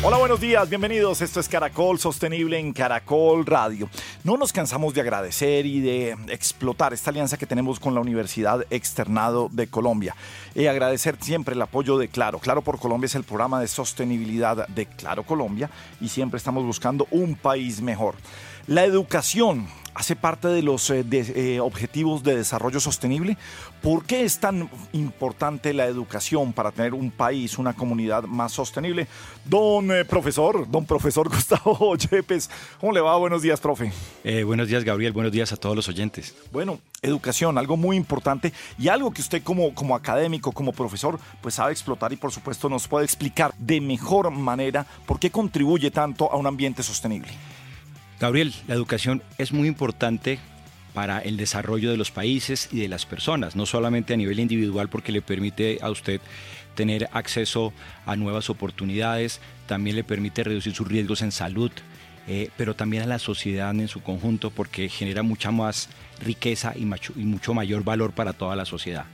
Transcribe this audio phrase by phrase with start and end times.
[0.00, 1.20] Hola, buenos días, bienvenidos.
[1.22, 3.90] Esto es Caracol Sostenible en Caracol Radio.
[4.22, 8.64] No nos cansamos de agradecer y de explotar esta alianza que tenemos con la Universidad
[8.70, 10.14] Externado de Colombia.
[10.54, 12.38] Y agradecer siempre el apoyo de Claro.
[12.38, 15.68] Claro por Colombia es el programa de sostenibilidad de Claro Colombia
[16.00, 18.14] y siempre estamos buscando un país mejor.
[18.68, 19.66] La educación
[19.98, 23.36] hace parte de los eh, de, eh, objetivos de desarrollo sostenible.
[23.82, 29.08] ¿Por qué es tan importante la educación para tener un país, una comunidad más sostenible?
[29.44, 32.48] Don eh, profesor, don profesor Gustavo Yepes,
[32.80, 33.16] ¿cómo le va?
[33.16, 33.92] Buenos días, profe.
[34.44, 35.12] Buenos días, Gabriel.
[35.12, 36.34] Buenos días a todos los oyentes.
[36.52, 41.56] Bueno, educación, algo muy importante y algo que usted como, como académico, como profesor, pues
[41.56, 46.30] sabe explotar y por supuesto nos puede explicar de mejor manera por qué contribuye tanto
[46.30, 47.32] a un ambiente sostenible.
[48.20, 50.40] Gabriel, la educación es muy importante
[50.92, 54.88] para el desarrollo de los países y de las personas, no solamente a nivel individual
[54.88, 56.20] porque le permite a usted
[56.74, 57.72] tener acceso
[58.06, 61.70] a nuevas oportunidades, también le permite reducir sus riesgos en salud,
[62.26, 65.88] eh, pero también a la sociedad en su conjunto porque genera mucha más
[66.20, 69.04] riqueza y, mucho mayor valor para toda la sociedad.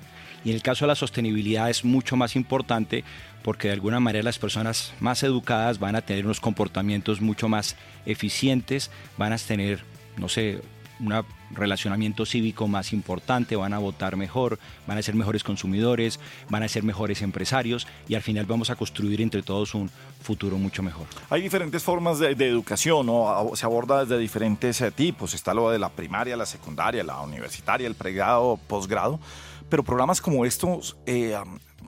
[0.45, 3.03] Y en el caso de la sostenibilidad es mucho más importante
[3.43, 7.77] porque de alguna manera las personas más educadas van a tener unos comportamientos mucho más
[8.07, 9.85] eficientes, van a tener,
[10.17, 10.63] no sé,
[11.01, 11.13] un
[11.51, 16.69] relacionamiento cívico más importante, van a votar mejor, van a ser mejores consumidores, van a
[16.69, 19.91] ser mejores empresarios y al final vamos a construir entre todos un
[20.23, 21.07] futuro mucho mejor.
[21.31, 23.51] Hay diferentes formas de, educación, ¿no?
[23.55, 27.87] se aborda desde diferentes eh, tipos, está lo de la primaria, la secundaria, la universitaria,
[27.87, 29.21] el pregrado, posgrado,
[29.69, 31.37] pero programas como estos eh,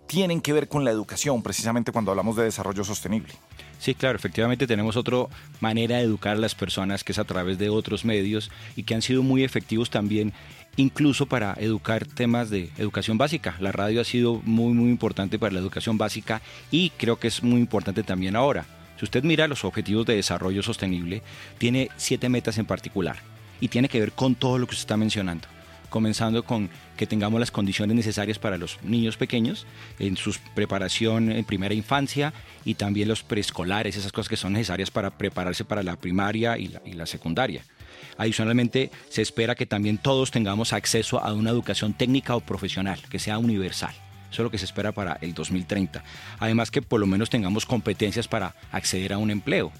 [0.07, 3.34] tienen que ver con la educación, precisamente cuando hablamos de desarrollo sostenible.
[3.78, 5.27] Sí, claro, efectivamente tenemos otra
[5.61, 8.95] manera de educar a las personas que es a través de otros medios y que
[8.95, 10.33] han sido muy efectivos también
[10.77, 13.56] incluso para educar temas de educación básica.
[13.61, 17.43] La radio ha sido muy muy importante para la educación básica y creo que es
[17.43, 18.67] muy importante también ahora.
[18.99, 21.23] Si usted mira los objetivos de desarrollo sostenible,
[21.59, 23.19] tiene siete metas en particular
[23.61, 25.49] y tiene que ver con todo lo que usted está mencionando
[25.97, 26.69] comenzando con
[26.99, 29.67] que tengamos las condiciones necesarias para los niños pequeños
[29.99, 32.34] en su preparación en primera infancia
[32.67, 36.69] y también los preescolares, esas cosas que son necesarias para prepararse para la primaria y
[36.69, 37.62] la, secundaria.
[38.19, 43.19] Adicionalmente, se espera que también todos tengamos acceso a una educación técnica o profesional, que
[43.19, 43.95] sea universal.
[44.31, 46.05] Eso es lo que se espera para el 2030.
[46.41, 49.73] Además que por lo menos tengamos competencias para acceder a un empleo.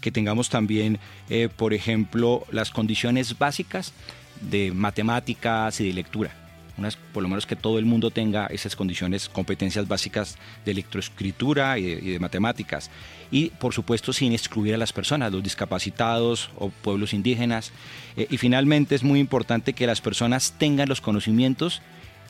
[0.00, 3.92] Que tengamos también, eh, por ejemplo, las condiciones básicas
[4.40, 6.30] de matemáticas y de lectura.
[6.76, 11.76] Unas, por lo menos que todo el mundo tenga esas condiciones, competencias básicas de electroescritura
[11.76, 12.88] y de, matemáticas.
[13.32, 17.72] Y por supuesto sin excluir a las personas, los discapacitados o pueblos indígenas.
[18.16, 21.82] Eh, y finalmente es muy importante que las personas tengan los conocimientos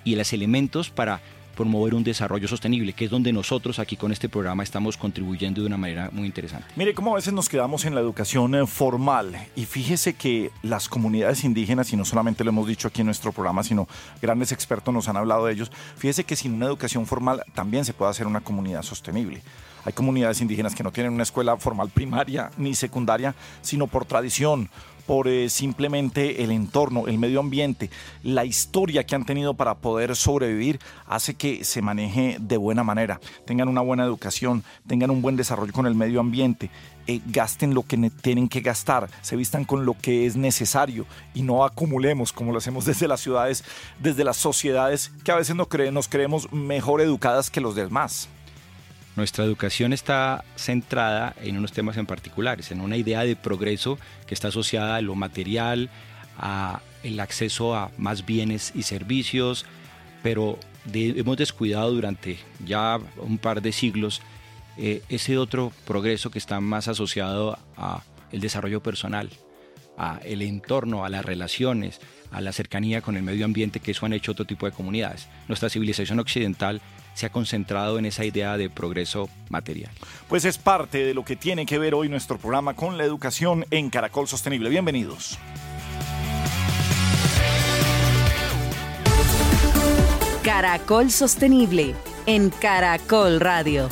[0.04, 1.20] y los elementos para
[1.58, 5.66] promover un desarrollo sostenible, que es donde nosotros aquí con este programa estamos contribuyendo de
[5.66, 6.68] una manera muy interesante.
[6.76, 10.88] Mire cómo a veces nos quedamos en la educación eh, formal y fíjese que las
[10.88, 13.88] comunidades indígenas, y no solamente lo hemos dicho aquí en nuestro programa, sino
[14.22, 17.92] grandes expertos nos han hablado de ellos, fíjese que sin una educación formal también se
[17.92, 19.42] puede hacer una comunidad sostenible.
[19.84, 24.70] Hay comunidades indígenas que no tienen una escuela formal primaria ni secundaria, sino por tradición,
[25.08, 27.88] por eh, simplemente el entorno, el medio ambiente,
[28.22, 33.18] la historia que han tenido para poder sobrevivir, hace que se maneje de buena manera,
[33.46, 36.70] tengan una buena educación, tengan un buen desarrollo con el medio ambiente,
[37.06, 41.40] eh, gasten lo que tienen que gastar, se vistan con lo que es necesario y
[41.40, 43.64] no acumulemos como lo hacemos desde las ciudades,
[43.98, 48.28] desde las sociedades que a veces nos creemos mejor educadas que los demás.
[49.18, 53.98] Nuestra educación está centrada en unos temas en particulares, en una idea de progreso
[54.28, 55.90] que está asociada a lo material,
[56.38, 59.66] a el acceso a más bienes y servicios,
[60.22, 60.56] pero
[60.94, 64.22] hemos descuidado durante ya un par de siglos
[64.76, 69.30] eh, ese otro progreso que está más asociado a el desarrollo personal,
[69.96, 72.00] a el entorno, a las relaciones,
[72.32, 75.28] a la cercanía con el medio ambiente, que eso han hecho otro tipo de comunidades.
[75.48, 76.80] Nuestra civilización occidental
[77.14, 79.90] se ha concentrado en esa idea de progreso material.
[80.28, 83.66] Pues es parte de lo que tiene que ver hoy nuestro programa con la educación
[83.70, 84.70] en Caracol Sostenible.
[84.70, 85.38] Bienvenidos.
[90.44, 91.94] Caracol Sostenible
[92.26, 93.88] en Caracol Radio.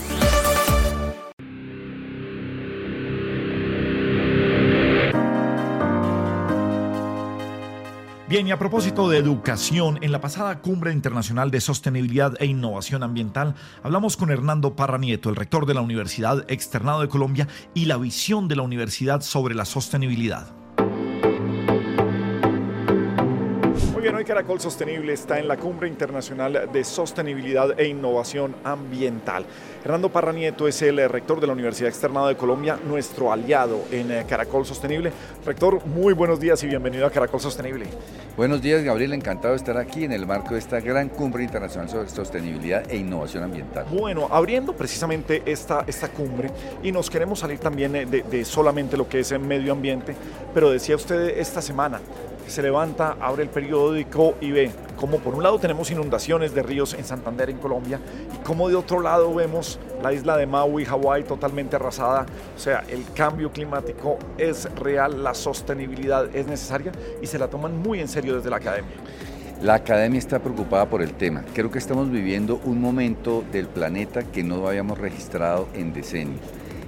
[8.36, 13.02] Bien, y a propósito de educación, en la pasada Cumbre Internacional de Sostenibilidad e Innovación
[13.02, 17.86] Ambiental, hablamos con Hernando Parra Nieto, el rector de la Universidad Externado de Colombia, y
[17.86, 20.48] la visión de la universidad sobre la sostenibilidad.
[24.14, 29.44] Hoy Caracol Sostenible está en la Cumbre Internacional de Sostenibilidad e Innovación Ambiental.
[29.84, 34.12] Hernando Parra Nieto es el rector de la Universidad Externada de Colombia, nuestro aliado en
[34.12, 35.12] eh, Caracol Sostenible.
[35.44, 37.86] Rector, muy buenos días y bienvenido a Caracol Sostenible.
[38.36, 39.12] Buenos días, Gabriel.
[39.12, 42.96] Encantado de estar aquí en el marco de esta gran Cumbre Internacional sobre Sostenibilidad e
[42.96, 43.86] Innovación Ambiental.
[43.90, 46.50] Bueno, abriendo precisamente esta, esta cumbre
[46.82, 50.14] y nos queremos salir también de, de solamente lo que es el medio ambiente,
[50.54, 52.00] pero decía usted esta semana,
[52.46, 56.94] se levanta, abre el periódico y ve cómo por un lado tenemos inundaciones de ríos
[56.94, 58.00] en Santander, en Colombia,
[58.34, 62.26] y cómo de otro lado vemos la isla de Maui, Hawái, totalmente arrasada.
[62.56, 67.76] O sea, el cambio climático es real, la sostenibilidad es necesaria y se la toman
[67.76, 68.94] muy en serio desde la academia.
[69.62, 71.42] La academia está preocupada por el tema.
[71.54, 76.42] Creo que estamos viviendo un momento del planeta que no habíamos registrado en decenios.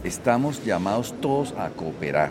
[0.05, 2.31] Estamos llamados todos a cooperar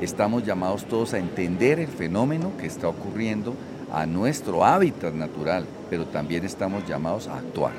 [0.00, 3.54] Estamos llamados todos a entender el fenómeno que está ocurriendo
[3.92, 7.72] a nuestro hábitat natural, pero también estamos llamados a actuar.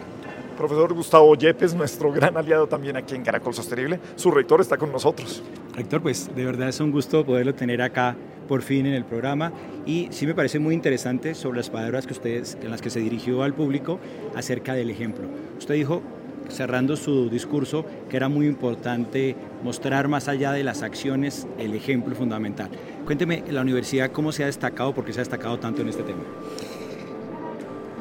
[0.58, 4.92] Profesor Gustavo Yepes, nuestro gran aliado también aquí en Caracol Sostenible, su rector está con
[4.92, 5.44] nosotros.
[5.76, 8.16] Rector, pues de verdad es un gusto poderlo tener acá
[8.48, 9.52] por fin en el programa
[9.86, 13.02] y sí me parece muy interesante sobre las palabras que ustedes, en las que se
[13.02, 14.00] dirigió al público
[14.36, 15.28] acerca del ejemplo.
[15.58, 16.02] Usted dijo
[16.50, 22.15] cerrando su discurso, que era muy importante mostrar más allá de las acciones el ejemplo
[22.15, 22.69] fundamental.
[23.06, 26.03] Cuénteme, la universidad, ¿cómo se ha destacado, por qué se ha destacado tanto en este
[26.03, 26.24] tema?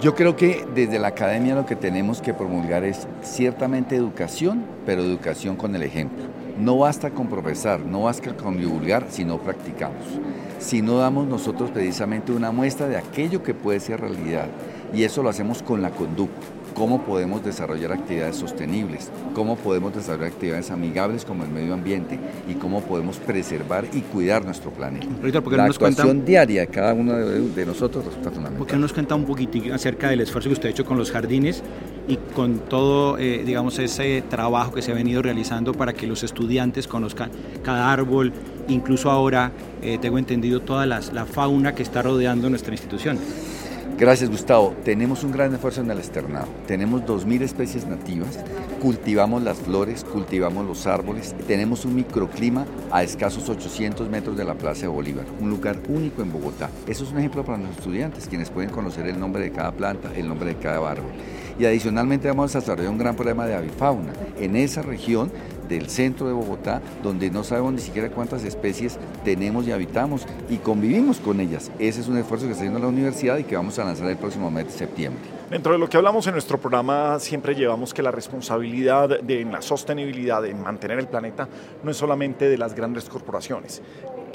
[0.00, 5.02] Yo creo que desde la academia lo que tenemos que promulgar es ciertamente educación, pero
[5.02, 6.24] educación con el ejemplo.
[6.58, 10.04] No basta con profesar, no basta con divulgar si no practicamos,
[10.58, 14.46] si no damos nosotros precisamente una muestra de aquello que puede ser realidad.
[14.92, 20.32] Y eso lo hacemos con la conducta cómo podemos desarrollar actividades sostenibles, cómo podemos desarrollar
[20.32, 22.18] actividades amigables como el medio ambiente
[22.48, 25.06] y cómo podemos preservar y cuidar nuestro planeta.
[25.22, 28.58] la actuación diaria de cada uno de, nosotros resulta fundamental.
[28.58, 31.10] ¿Por qué nos cuenta un poquitito acerca del esfuerzo que usted ha hecho con los
[31.10, 31.62] jardines
[32.08, 36.22] y con todo, eh, digamos, ese trabajo que se ha venido realizando para que los
[36.22, 37.30] estudiantes conozcan
[37.62, 38.32] cada árbol,
[38.68, 43.18] incluso ahora, eh, tengo entendido, toda la fauna que está rodeando nuestra institución?
[43.96, 44.74] Gracias Gustavo.
[44.84, 46.48] Tenemos un gran esfuerzo en el externado.
[46.66, 48.40] Tenemos 2.000 especies nativas,
[48.82, 54.54] cultivamos las flores, cultivamos los árboles, tenemos un microclima a escasos 800 metros de la
[54.54, 56.70] Plaza de Bolívar, un lugar único en Bogotá.
[56.88, 60.10] Eso es un ejemplo para nuestros estudiantes, quienes pueden conocer el nombre de cada planta,
[60.16, 61.12] el nombre de cada árbol.
[61.56, 64.12] Y adicionalmente vamos a desarrollar un gran problema de avifauna.
[64.40, 65.30] En esa región
[65.68, 70.56] del centro de Bogotá, donde no sabemos ni siquiera cuántas especies tenemos y habitamos y
[70.56, 71.70] convivimos con ellas.
[71.78, 74.16] Ese es un esfuerzo que está haciendo la universidad y que vamos a lanzar el
[74.16, 75.22] próximo mes de septiembre.
[75.50, 79.62] Dentro de lo que hablamos en nuestro programa, siempre llevamos que la responsabilidad de la
[79.62, 81.48] sostenibilidad, en mantener el planeta,
[81.82, 83.82] no es solamente de las grandes corporaciones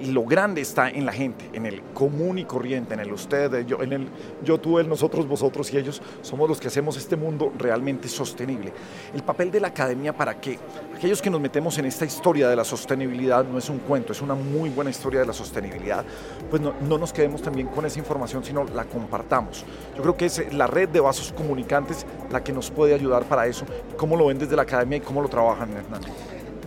[0.08, 3.82] lo grande está en la gente, en el común y corriente, en el usted, yo,
[3.82, 4.08] en el
[4.44, 8.74] yo, tú, él, nosotros, vosotros y ellos, somos los que hacemos este mundo realmente sostenible.
[9.14, 10.60] El papel de la academia para que
[10.96, 14.22] aquellos que nos metemos en esta historia de la sostenibilidad no es un cuento, es
[14.22, 16.06] una muy buena historia de la sostenibilidad,
[16.50, 19.66] pues no, no nos quedemos también con esa información, sino la compartamos.
[19.96, 23.48] Yo creo que es la red de vasos comunicantes la que nos puede ayudar para
[23.48, 23.66] eso.
[23.98, 26.08] ¿Cómo lo ven desde la academia y cómo lo trabajan, Hernando?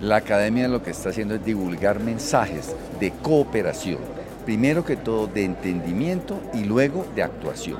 [0.03, 4.01] La academia lo que está haciendo es divulgar mensajes de cooperación,
[4.45, 7.79] primero que todo de entendimiento y luego de actuación.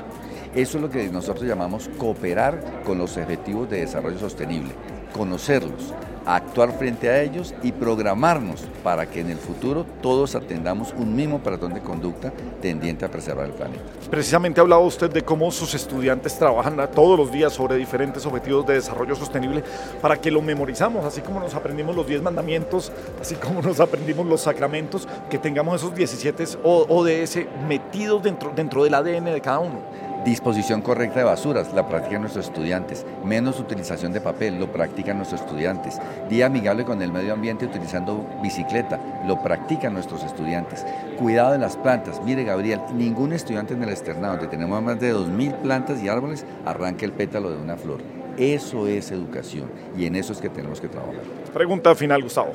[0.55, 4.71] Eso es lo que nosotros llamamos cooperar con los objetivos de desarrollo sostenible,
[5.13, 5.93] conocerlos,
[6.27, 11.39] actuar frente a ellos y programarnos para que en el futuro todos atendamos un mismo
[11.39, 13.83] patrón de conducta tendiente a preservar el planeta.
[14.11, 18.67] Precisamente ha hablado usted de cómo sus estudiantes trabajan todos los días sobre diferentes objetivos
[18.67, 19.63] de desarrollo sostenible
[20.01, 24.27] para que lo memorizamos, así como nos aprendimos los 10 mandamientos, así como nos aprendimos
[24.27, 27.39] los sacramentos, que tengamos esos 17 ODS
[27.69, 30.12] metidos dentro, dentro del ADN de cada uno.
[30.25, 33.05] Disposición correcta de basuras, la practican nuestros estudiantes.
[33.25, 35.99] Menos utilización de papel, lo practican nuestros estudiantes.
[36.31, 40.87] Día amigable con el medio ambiente utilizando bicicleta, lo practican nuestros estudiantes.
[41.19, 42.23] Cuidado de las plantas.
[42.23, 46.47] Mire, Gabriel, ningún estudiante en el externado, donde tenemos más de 2.000 plantas y árboles,
[46.65, 48.01] arranca el pétalo de una flor.
[48.39, 51.21] Eso es educación y en eso es que tenemos que trabajar.
[51.53, 52.53] Pregunta final, Gustavo.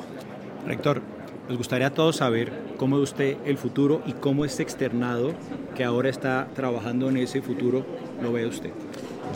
[0.66, 1.02] Rector,
[1.48, 5.32] nos gustaría a todos saber cómo ve usted el futuro y cómo este externado
[5.74, 7.86] que ahora está trabajando en ese futuro
[8.22, 8.70] lo ve usted.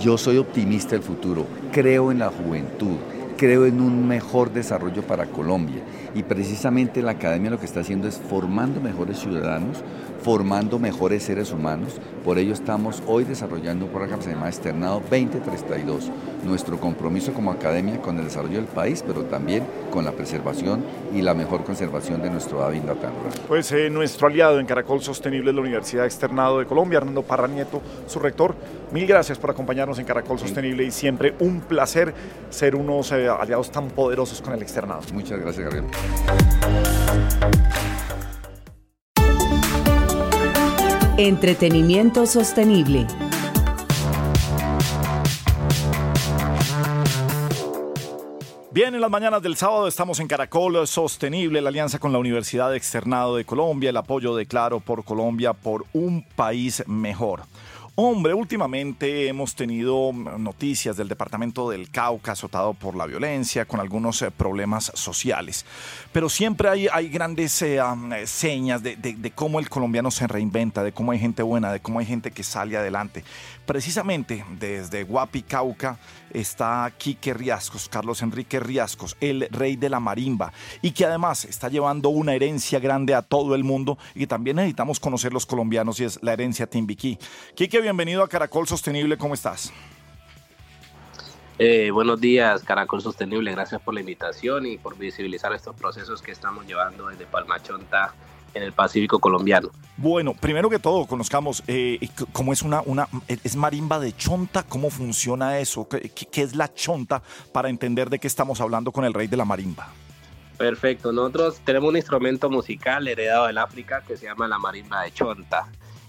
[0.01, 2.97] Yo soy optimista del futuro, creo en la juventud,
[3.39, 5.83] creo en un mejor desarrollo para Colombia
[6.15, 9.79] y precisamente la academia lo que está haciendo es formando mejores ciudadanos,
[10.23, 12.01] formando mejores seres humanos.
[12.25, 16.11] Por ello estamos hoy desarrollando un programa que se llama Externado 2032.
[16.45, 21.23] Nuestro compromiso como academia con el desarrollo del país, pero también con la preservación y
[21.23, 23.13] la mejor conservación de nuestro hábitat natural.
[23.49, 27.49] Pues eh, nuestro aliado en Caracol Sostenible es la Universidad Externado de Colombia, Hernando Parra
[27.49, 28.55] Nieto, su rector.
[28.93, 32.15] Mil gracias por acompañarnos en Caracol Sostenible y siempre un placer
[32.51, 35.03] ser unos eh, aliados tan poderosos con el externado.
[35.13, 35.85] Muchas gracias, Gabriel.
[41.19, 43.07] Entretenimiento sostenible.
[48.71, 52.75] Bien, en las mañanas del sábado estamos en Caracol Sostenible, la alianza con la Universidad
[52.75, 57.43] Externado de Colombia, el apoyo de Claro por Colombia por un país mejor.
[57.95, 64.23] Hombre, últimamente hemos tenido noticias del departamento del Cauca azotado por la violencia, con algunos
[64.23, 65.67] eh, problemas sociales.
[66.11, 70.93] Pero siempre hay, grandes eh, eh, señas de, de, cómo el colombiano se reinventa, de
[70.93, 73.25] cómo hay gente buena, de cómo hay gente que sale adelante.
[73.67, 75.99] Precisamente desde Guapi, Cauca,
[76.33, 81.69] está Quique Riascos, Carlos Enrique Riascos, el rey de la marimba, y que además está
[81.69, 86.01] llevando una herencia grande a todo el mundo y que también necesitamos conocer los colombianos
[86.01, 87.19] y es la herencia Timbiquí.
[87.55, 89.73] Quique, bienvenido a Caracol Sostenible, ¿cómo estás?
[91.59, 93.53] Eh, buenos días, Caracol Sostenible.
[93.53, 98.15] Gracias por la invitación y por visibilizar estos procesos que estamos llevando desde Palmachonta
[98.55, 99.71] en el Pacífico colombiano.
[99.97, 101.99] Bueno, primero que todo, conozcamos eh,
[102.33, 106.73] cómo es una, una, es marimba de chonta, cómo funciona eso, ¿Qué, ¿Qué, es la
[106.73, 109.89] chonta para entender de qué estamos hablando con el rey de la marimba.
[110.59, 115.13] Perfecto, nosotros tenemos un instrumento musical heredado del África que se llama la marimba de
[115.13, 115.69] chonta.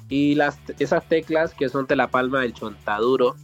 [0.10, 3.36] Y las, esas teclas que son de la palma del chontaduro,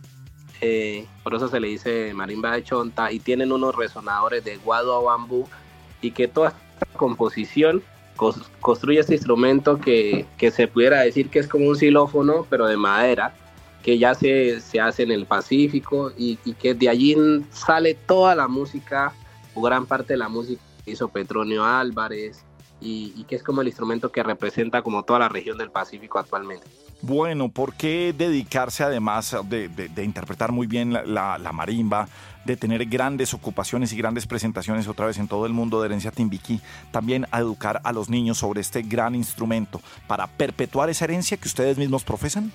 [0.61, 4.95] eh, por eso se le dice marimba de chonta, y tienen unos resonadores de guado
[4.95, 5.47] a bambú,
[6.01, 7.81] y que toda esta composición
[8.59, 12.77] construye este instrumento que, que, se pudiera decir que es como un xilófono, pero de
[12.77, 13.33] madera,
[13.83, 17.15] que ya se, se hace en el Pacífico, y, y, que de allí
[17.51, 19.13] sale toda la música,
[19.53, 22.43] o gran parte de la música que hizo Petronio Álvarez,
[22.81, 26.65] y, que es como el instrumento que representa como toda la región del Pacífico actualmente.
[27.01, 32.09] Bueno, ¿por qué dedicarse además de, de, interpretar muy bien la, la, marimba,
[32.53, 36.11] de tener grandes ocupaciones y grandes presentaciones otra vez en todo el mundo de herencia
[36.11, 41.37] timbiquí, también a educar a los niños sobre este gran instrumento para perpetuar esa herencia
[41.37, 42.51] que ustedes mismos profesan?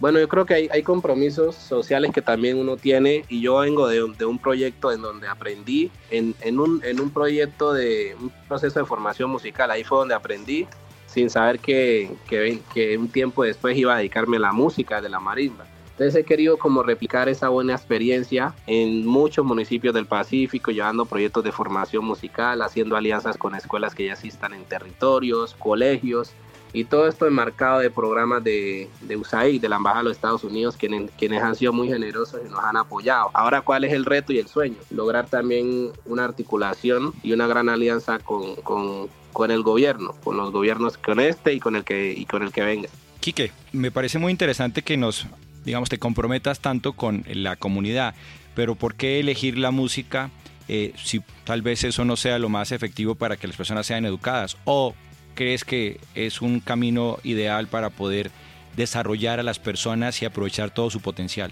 [0.00, 4.04] Bueno, yo creo que hay, compromisos sociales que también uno tiene y yo vengo de,
[4.18, 9.70] de un proyecto en donde aprendí, en, un, proyecto de un proceso de formación musical,
[9.70, 10.66] ahí fue donde aprendí
[11.06, 15.08] sin saber que, que, que un tiempo después iba a dedicarme a la música de
[15.08, 15.66] la marimba.
[15.92, 21.44] Entonces he querido como replicar esa buena experiencia en muchos municipios del Pacífico, llevando proyectos
[21.44, 26.32] de formación musical, haciendo alianzas con escuelas que ya existan en territorios, colegios,
[26.72, 30.42] y todo esto enmarcado de programas de, de USAID, de la Embajada de los Estados
[30.42, 33.30] Unidos, quienes, quienes han sido muy generosos y nos han apoyado.
[33.34, 34.76] Ahora, ¿cuál es el reto y el sueño?
[34.90, 40.50] Lograr también una articulación y una gran alianza con, con, con el gobierno, con los
[40.50, 42.88] gobiernos con este y con el que, y con el que venga.
[43.20, 45.26] Quique, me parece muy interesante que nos,
[45.64, 48.14] digamos, te comprometas tanto con la comunidad,
[48.54, 50.30] pero ¿por qué elegir la música
[50.68, 54.04] eh, si tal vez eso no sea lo más efectivo para que las personas sean
[54.04, 54.56] educadas?
[54.64, 54.94] ¿O
[55.34, 58.30] crees que es un camino ideal para poder
[58.76, 61.50] desarrollar a las personas y aprovechar todo su potencial?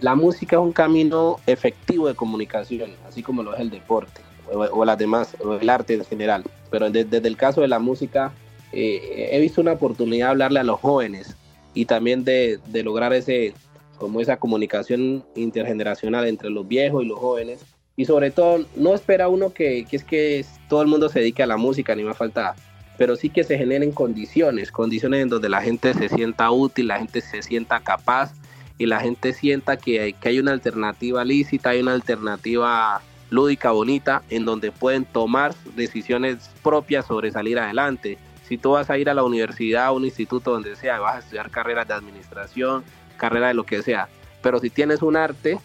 [0.00, 4.22] La música es un camino efectivo de comunicación, así como lo es el deporte
[4.52, 6.44] o, las demás, o el arte en general.
[6.70, 8.32] Pero desde, el caso de la música,
[8.72, 11.36] eh, he visto una oportunidad de hablarle a los jóvenes
[11.74, 13.54] y también de, de lograr ese,
[13.98, 17.60] como esa comunicación intergeneracional entre los viejos y los jóvenes.
[17.96, 21.42] Y sobre todo, no espera uno que, que es que todo el mundo se dedique
[21.42, 22.54] a la música, ni más falta
[23.00, 26.98] pero sí que se generen condiciones, condiciones en donde la gente se sienta útil, la
[26.98, 28.34] gente se sienta capaz
[28.76, 33.00] y la gente sienta que, que hay una alternativa lícita, hay una alternativa
[33.30, 38.18] lúdica, bonita, en donde pueden tomar decisiones propias sobre salir adelante.
[38.50, 41.18] Si tú vas a ir a la universidad, a un instituto donde sea, vas a
[41.20, 42.82] estudiar carreras de administración,
[43.16, 44.08] carrera de lo que sea,
[44.42, 45.60] pero si tienes un arte,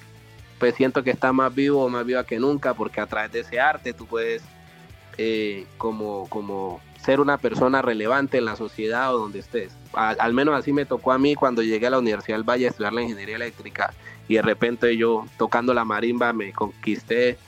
[0.60, 3.40] pues siento que está más vivo o más viva que nunca, porque a través de
[3.40, 4.44] ese arte tú puedes
[5.18, 9.76] eh, como, como ser una persona relevante en la sociedad o donde estés.
[9.94, 12.70] al menos así me tocó a mí cuando llegué a la Universidad del Valle a
[12.70, 13.96] estudiar la ingeniería eléctrica
[14.28, 17.40] y de repente yo tocando la marimba me conquisté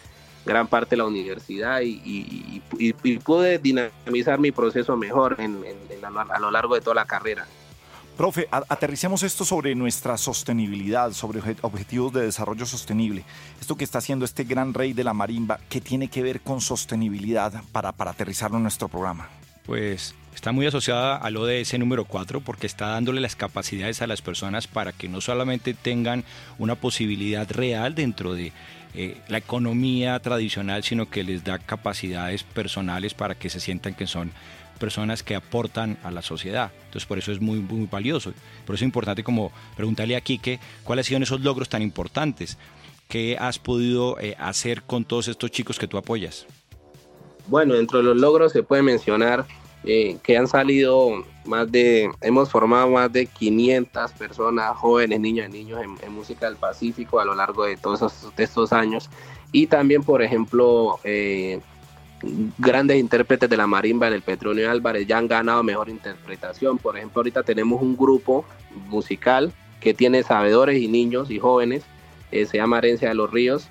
[0.48, 2.62] gran parte de la universidad y,
[3.24, 5.63] pude dinamizar mi proceso mejor en,
[6.04, 7.46] a lo largo de toda la carrera.
[8.18, 13.24] Profe, aterricemos esto sobre nuestra sostenibilidad, sobre objetivos de desarrollo sostenible.
[13.62, 16.60] Esto que está haciendo este gran rey de la marimba, ¿qué tiene que ver con
[16.60, 19.30] sostenibilidad para, para aterrizarlo en nuestro programa?
[19.68, 24.24] Pues está muy asociada al ODS número 4 porque está dándole las capacidades a las
[24.24, 26.24] personas para que no solamente tengan
[26.58, 28.51] una posibilidad real dentro de
[28.94, 34.08] eh, la economía tradicional, sino que les da capacidades personales para que se sientan que
[34.08, 34.32] son
[34.77, 36.72] personas que aportan a la sociedad.
[36.86, 38.32] Entonces por eso es muy, muy valioso.
[38.65, 42.58] Por eso es importante como preguntarle a Quique cuáles han sido esos logros tan importantes
[43.08, 46.46] que has podido eh, hacer con todos estos chicos que tú apoyas.
[47.48, 49.46] Bueno, dentro de los logros se puede mencionar
[49.84, 55.52] eh, que han salido más de, hemos formado más de 500 personas, jóvenes, niños y
[55.52, 59.10] niños en, música del Pacífico a lo largo de todos estos, años.
[59.52, 61.62] Y también, por ejemplo, eh,
[62.58, 66.78] grandes intérpretes de la marimba en el Petronio Álvarez ya han ganado mejor interpretación.
[66.78, 68.44] Por ejemplo, ahorita tenemos un grupo
[68.90, 71.84] musical que tiene sabedores y niños y jóvenes,
[72.32, 73.70] eh, se llama Herencia de los Ríos,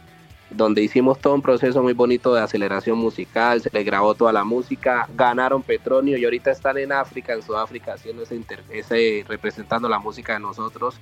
[0.50, 4.44] donde hicimos todo un proceso muy bonito de aceleración musical, se le grabó toda la
[4.44, 9.98] música, ganaron Petronio y ahorita están en África, en Sudáfrica, haciendo ese, ese representando la
[9.98, 10.96] música de nosotros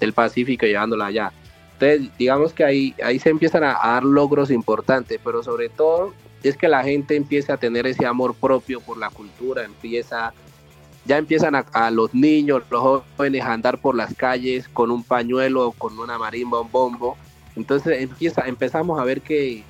[0.00, 1.32] del Pacífico y llevándola allá.
[1.74, 6.12] Entonces, digamos que ahí, ahí se empiezan a dar logros importantes, pero sobre todo
[6.42, 10.32] es que la gente empiece a tener ese amor propio por la cultura, empieza,
[11.04, 15.72] ya empiezan a, los niños, los jóvenes a andar por las calles con un pañuelo,
[15.76, 17.16] con una marimba, un bombo.
[17.58, 19.64] Entonces empieza, empezamos a ver que,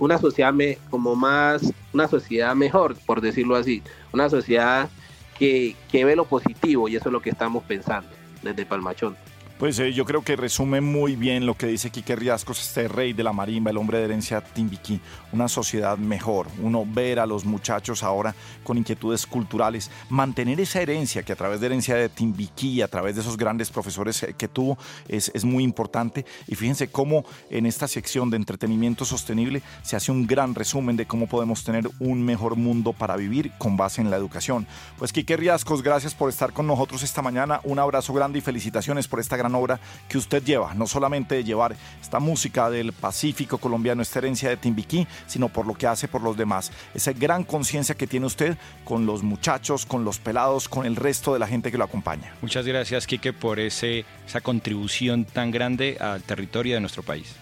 [0.00, 4.90] una sociedad me, como más, una sociedad mejor, por decirlo así, una sociedad
[5.38, 8.10] que, que ve lo positivo y eso es lo que estamos pensando
[8.42, 9.16] desde Palmachón.
[9.60, 13.12] Pues eh, yo creo que resume muy bien lo que dice Quique Riascos, este rey
[13.12, 14.98] de la marimba, el hombre de herencia Timbiquí,
[15.32, 21.24] una sociedad mejor, uno ver a los muchachos ahora con inquietudes culturales, mantener esa herencia
[21.24, 24.48] que a través de herencia de Timbiquí, a través de esos grandes profesores eh, que
[24.48, 26.24] tuvo, es, es muy importante.
[26.46, 31.06] Y fíjense cómo en esta sección de entretenimiento sostenible se hace un gran resumen de
[31.06, 34.66] cómo podemos tener un mejor mundo para vivir con base en la educación.
[34.96, 39.06] Pues Quique Riascos, gracias por estar con nosotros esta mañana, un abrazo grande y felicitaciones
[39.06, 43.58] por esta gran obra que usted lleva, no solamente de llevar esta música del Pacífico
[43.58, 46.72] colombiano, esta herencia de Timbiquí, sino por lo que hace por los demás.
[46.94, 51.32] Esa gran conciencia que tiene usted con los muchachos, con los pelados, con el resto
[51.32, 52.34] de la gente que lo acompaña.
[52.42, 57.36] Muchas gracias, Quique, por ese, esa contribución tan grande al territorio de nuestro país.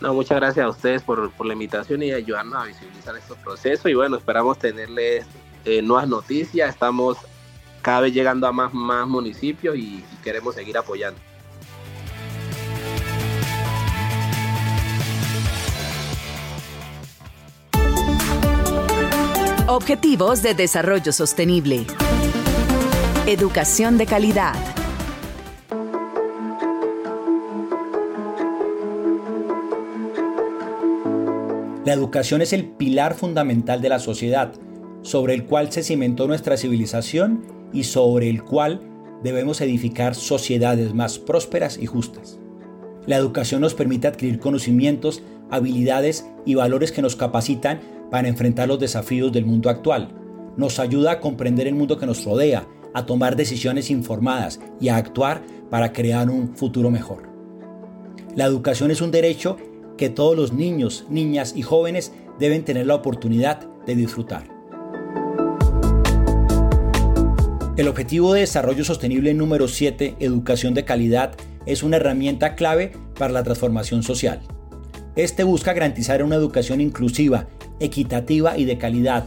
[0.00, 3.90] No, muchas gracias a ustedes por, por la invitación y ayudarnos a visibilizar estos procesos.
[3.90, 5.26] Y bueno, esperamos tenerles
[5.64, 6.70] eh, nuevas noticias.
[6.70, 7.18] Estamos
[7.82, 11.20] cada vez llegando a más, más municipios y queremos seguir apoyando.
[19.72, 21.86] Objetivos de Desarrollo Sostenible.
[23.28, 24.56] Educación de calidad.
[31.84, 34.52] La educación es el pilar fundamental de la sociedad,
[35.02, 38.80] sobre el cual se cimentó nuestra civilización y sobre el cual
[39.22, 42.40] debemos edificar sociedades más prósperas y justas.
[43.06, 48.78] La educación nos permite adquirir conocimientos, habilidades y valores que nos capacitan para enfrentar los
[48.78, 50.08] desafíos del mundo actual.
[50.56, 54.96] Nos ayuda a comprender el mundo que nos rodea, a tomar decisiones informadas y a
[54.96, 57.28] actuar para crear un futuro mejor.
[58.34, 59.56] La educación es un derecho
[59.96, 64.44] que todos los niños, niñas y jóvenes deben tener la oportunidad de disfrutar.
[67.76, 71.34] El objetivo de desarrollo sostenible número 7, educación de calidad,
[71.66, 74.40] es una herramienta clave para la transformación social.
[75.16, 77.48] Este busca garantizar una educación inclusiva,
[77.80, 79.26] equitativa y de calidad,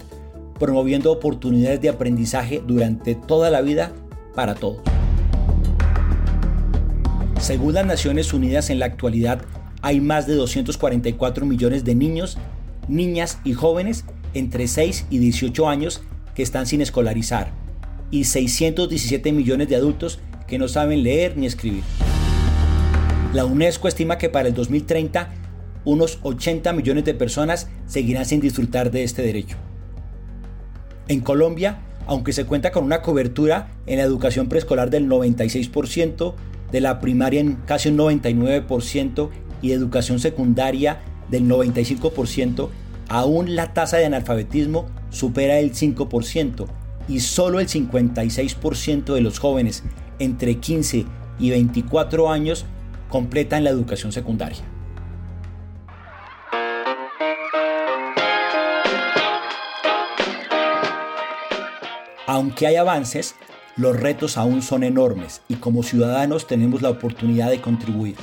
[0.59, 3.91] promoviendo oportunidades de aprendizaje durante toda la vida
[4.35, 4.81] para todos.
[7.39, 9.41] Según las Naciones Unidas en la actualidad,
[9.81, 12.37] hay más de 244 millones de niños,
[12.87, 16.03] niñas y jóvenes entre 6 y 18 años
[16.35, 17.51] que están sin escolarizar
[18.09, 21.83] y 617 millones de adultos que no saben leer ni escribir.
[23.33, 25.33] La UNESCO estima que para el 2030
[25.85, 29.57] unos 80 millones de personas seguirán sin disfrutar de este derecho.
[31.07, 36.33] En Colombia, aunque se cuenta con una cobertura en la educación preescolar del 96%,
[36.71, 39.29] de la primaria en casi un 99%
[39.61, 42.69] y de educación secundaria del 95%,
[43.09, 46.67] aún la tasa de analfabetismo supera el 5%
[47.07, 49.83] y solo el 56% de los jóvenes
[50.19, 51.05] entre 15
[51.39, 52.65] y 24 años
[53.09, 54.72] completan la educación secundaria.
[62.33, 63.35] Aunque hay avances,
[63.77, 68.15] los retos aún son enormes y como ciudadanos tenemos la oportunidad de contribuir.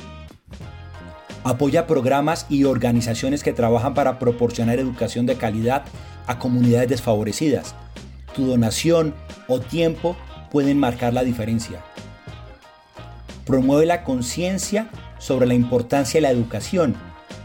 [1.45, 5.85] Apoya programas y organizaciones que trabajan para proporcionar educación de calidad
[6.27, 7.73] a comunidades desfavorecidas.
[8.35, 9.15] tu donación
[9.47, 10.17] o tiempo
[10.51, 11.79] pueden marcar la diferencia.
[13.45, 16.97] Promueve la conciencia sobre la importancia de la educación,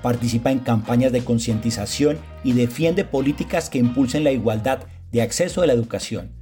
[0.02, 4.80] participa en campañas de concientización y defiende políticas que impulsen la igualdad
[5.12, 6.32] de acceso a la educación.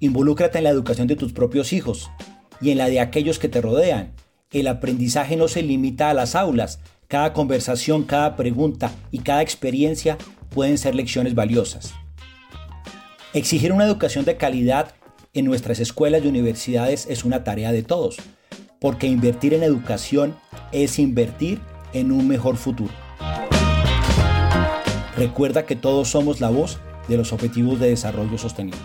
[0.00, 2.10] Involúcrate en la educación de tus propios hijos
[2.60, 4.12] y en la de aquellos que te rodean.
[4.50, 6.80] El aprendizaje no se limita a las aulas.
[7.08, 10.18] Cada conversación, cada pregunta y cada experiencia
[10.50, 11.94] pueden ser lecciones valiosas.
[13.34, 14.94] Exigir una educación de calidad
[15.34, 18.16] en nuestras escuelas y universidades es una tarea de todos,
[18.80, 20.34] porque invertir en educación
[20.72, 21.60] es invertir
[21.92, 22.92] en un mejor futuro.
[25.16, 28.78] Recuerda que todos somos la voz de los Objetivos de Desarrollo Sostenible.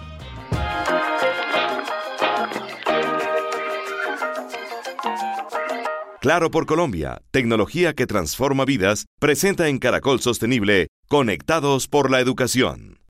[6.23, 13.02] Claro por Colombia, tecnología que transforma vidas, presenta en Caracol Sostenible, Conectados por la Educación.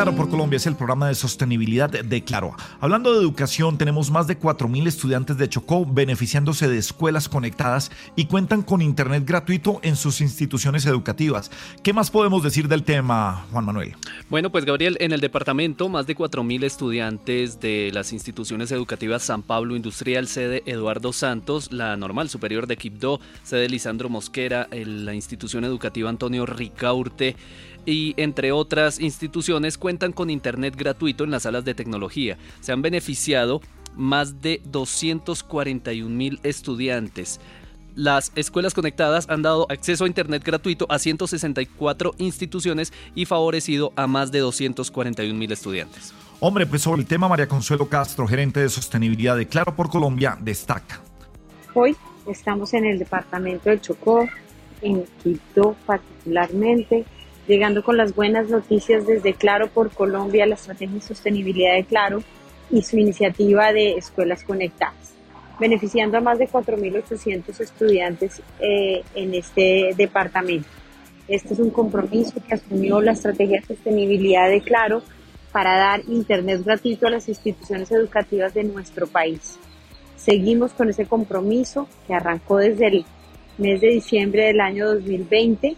[0.00, 2.54] Claro por Colombia es el programa de sostenibilidad de Claro.
[2.80, 8.24] Hablando de educación, tenemos más de 4.000 estudiantes de Chocó beneficiándose de escuelas conectadas y
[8.24, 11.50] cuentan con internet gratuito en sus instituciones educativas.
[11.82, 13.94] ¿Qué más podemos decir del tema, Juan Manuel?
[14.30, 19.42] Bueno, pues Gabriel, en el departamento más de 4.000 estudiantes de las instituciones educativas San
[19.42, 25.64] Pablo Industrial, sede Eduardo Santos, la Normal Superior de Quibdó, sede Lisandro Mosquera, la institución
[25.64, 27.36] educativa Antonio Ricaurte,
[27.86, 32.38] y entre otras instituciones cuentan con internet gratuito en las salas de tecnología.
[32.60, 33.60] Se han beneficiado
[33.96, 37.40] más de 241 mil estudiantes.
[37.96, 44.06] Las escuelas conectadas han dado acceso a Internet gratuito a 164 instituciones y favorecido a
[44.06, 46.14] más de 241 mil estudiantes.
[46.38, 50.38] Hombre, pues sobre el tema, María Consuelo Castro, gerente de sostenibilidad de Claro por Colombia,
[50.40, 51.00] destaca.
[51.74, 54.26] Hoy estamos en el departamento del Chocó,
[54.80, 57.04] en Quito particularmente,
[57.50, 62.22] llegando con las buenas noticias desde Claro por Colombia, la estrategia de sostenibilidad de Claro
[62.70, 65.14] y su iniciativa de escuelas conectadas,
[65.58, 70.68] beneficiando a más de 4.800 estudiantes eh, en este departamento.
[71.26, 75.02] Este es un compromiso que asumió la estrategia de sostenibilidad de Claro
[75.50, 79.58] para dar Internet gratuito a las instituciones educativas de nuestro país.
[80.14, 83.04] Seguimos con ese compromiso que arrancó desde el
[83.58, 85.76] mes de diciembre del año 2020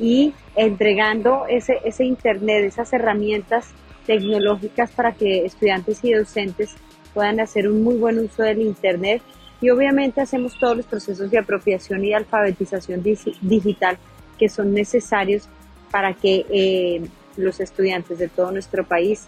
[0.00, 3.68] y entregando ese, ese Internet, esas herramientas
[4.06, 6.74] tecnológicas para que estudiantes y docentes
[7.12, 9.22] puedan hacer un muy buen uso del Internet.
[9.60, 13.98] Y obviamente hacemos todos los procesos de apropiación y alfabetización digital
[14.38, 15.48] que son necesarios
[15.90, 17.02] para que eh,
[17.36, 19.26] los estudiantes de todo nuestro país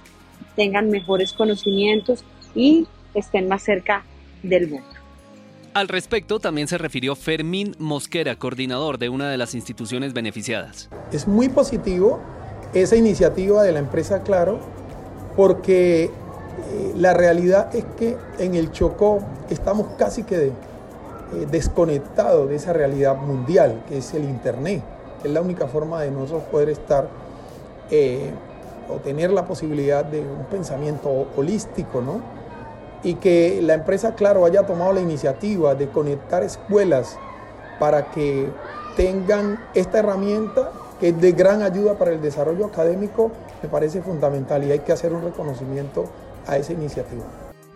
[0.57, 4.05] tengan mejores conocimientos y estén más cerca
[4.43, 4.92] del mundo.
[5.75, 10.91] Al respecto, también se refirió Fermín Mosquera, coordinador de una de las instituciones beneficiadas.
[11.13, 12.21] Es muy positivo
[12.75, 14.59] esa iniciativa de la empresa Claro,
[15.35, 16.11] porque eh,
[16.99, 20.53] la realidad es que en el Chocó estamos casi que eh,
[21.51, 24.83] desconectados de esa realidad mundial, que es el Internet.
[25.25, 27.09] Es la única forma de nosotros poder estar
[27.91, 28.31] eh,
[28.91, 32.42] o tener la posibilidad de un pensamiento holístico, ¿no?
[33.03, 37.19] Y que la empresa, claro, haya tomado la iniciativa de conectar escuelas
[37.79, 38.49] para que
[38.97, 44.63] tengan esta herramienta que es de gran ayuda para el desarrollo académico, me parece fundamental
[44.63, 46.05] y hay que hacer un reconocimiento
[46.47, 47.25] a esa iniciativa.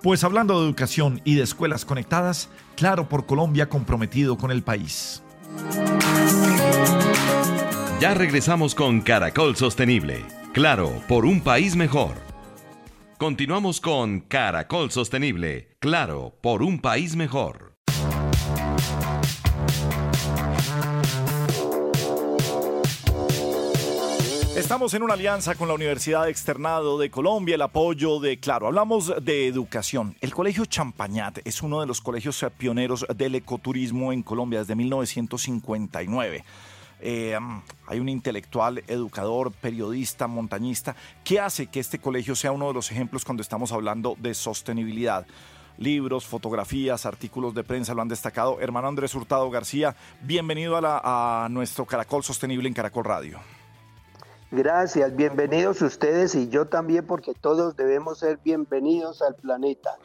[0.00, 5.24] Pues hablando de educación y de escuelas conectadas, claro por Colombia comprometido con el país.
[8.00, 10.24] Ya regresamos con Caracol Sostenible.
[10.52, 12.25] Claro, por un país mejor.
[13.18, 15.74] Continuamos con Caracol Sostenible.
[15.78, 17.72] Claro, por un país mejor.
[24.54, 28.66] Estamos en una alianza con la Universidad Externado de Colombia, el apoyo de Claro.
[28.66, 30.14] Hablamos de educación.
[30.20, 36.44] El Colegio Champañat es uno de los colegios pioneros del ecoturismo en Colombia desde 1959.
[37.00, 37.38] Eh,
[37.86, 42.90] hay un intelectual, educador, periodista, montañista, que hace que este colegio sea uno de los
[42.90, 45.26] ejemplos cuando estamos hablando de sostenibilidad.
[45.78, 48.60] Libros, fotografías, artículos de prensa lo han destacado.
[48.60, 53.38] Hermano Andrés Hurtado García, bienvenido a, a nuestro Caracol Sostenible en Caracol Radio.
[54.50, 59.98] Gracias, bienvenidos ustedes y yo también porque todos debemos ser bienvenidos al planeta.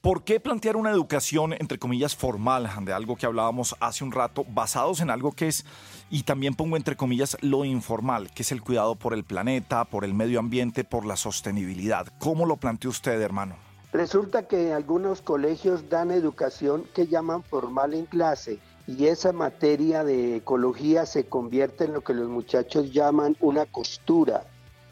[0.00, 4.44] ¿Por qué plantear una educación, entre comillas, formal, de algo que hablábamos hace un rato,
[4.48, 5.66] basados en algo que es,
[6.10, 10.04] y también pongo entre comillas, lo informal, que es el cuidado por el planeta, por
[10.04, 12.06] el medio ambiente, por la sostenibilidad?
[12.18, 13.56] ¿Cómo lo plantea usted, hermano?
[13.92, 20.36] Resulta que algunos colegios dan educación que llaman formal en clase y esa materia de
[20.36, 24.44] ecología se convierte en lo que los muchachos llaman una costura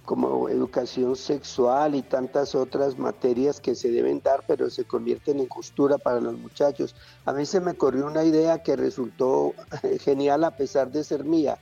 [0.06, 5.46] como educación sexual y tantas otras materias que se deben dar, pero se convierten en
[5.46, 6.94] costura para los muchachos.
[7.26, 9.52] A mí se me corrió una idea que resultó
[10.00, 11.58] genial a pesar de ser mía,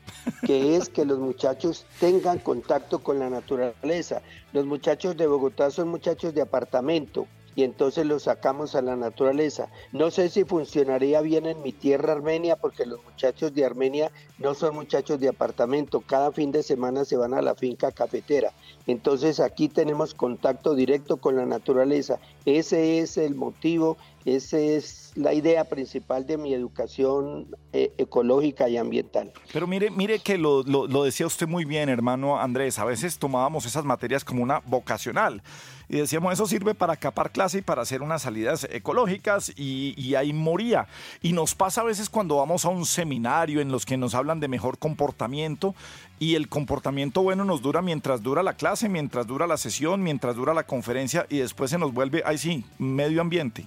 [0.47, 4.21] que es que los muchachos tengan contacto con la naturaleza.
[4.53, 9.69] Los muchachos de Bogotá son muchachos de apartamento y entonces los sacamos a la naturaleza.
[9.93, 14.55] No sé si funcionaría bien en mi tierra Armenia porque los muchachos de Armenia no
[14.55, 18.53] son muchachos de apartamento, cada fin de semana se van a la finca cafetera.
[18.87, 22.19] Entonces aquí tenemos contacto directo con la naturaleza.
[22.45, 28.77] Ese es el motivo, esa es la idea principal de mi educación eh, ecológica y
[28.77, 29.33] ambiental.
[29.53, 33.67] Pero mire, mire que lo, lo decía usted muy bien, hermano Andrés, a veces tomábamos
[33.67, 35.43] esas materias como una vocacional
[35.89, 40.33] y decíamos eso sirve para capar clase y para hacer unas salidas ecológicas y, ahí
[40.33, 40.87] moría.
[41.23, 44.41] Y nos pasa a veces cuando vamos a un seminario en los que nos hablan
[44.41, 45.75] de mejor comportamiento
[46.19, 50.37] y el comportamiento bueno nos dura mientras dura la clase, mientras dura la sesión, mientras
[50.37, 53.67] dura la conferencia y después se nos vuelve, ahí sí, medio ambiente,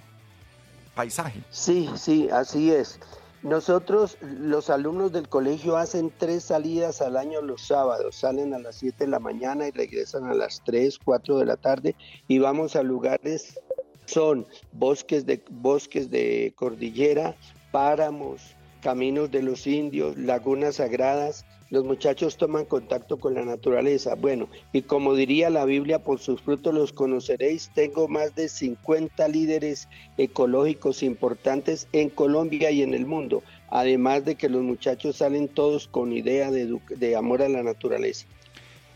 [0.98, 1.40] paisaje.
[1.50, 2.98] Sí, sí, así es.
[3.44, 8.16] Nosotros, los alumnos del colegio, hacen tres salidas al año los sábados.
[8.16, 11.56] Salen a las 7 de la mañana y regresan a las 3, 4 de la
[11.56, 11.94] tarde
[12.26, 13.60] y vamos a lugares,
[14.06, 17.36] son bosques de, bosques de cordillera,
[17.70, 24.14] páramos, caminos de los indios, lagunas sagradas, los muchachos toman contacto con la naturaleza.
[24.14, 27.70] Bueno, y como diría la Biblia, por sus frutos los conoceréis.
[27.74, 34.36] Tengo más de 50 líderes ecológicos importantes en Colombia y en el mundo, además de
[34.36, 38.26] que los muchachos salen todos con idea de, amor a la naturaleza.